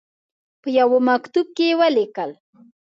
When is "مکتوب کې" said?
1.09-1.77